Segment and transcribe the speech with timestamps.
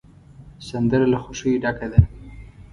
[0.69, 1.99] سندره له خوښیو ډکه ده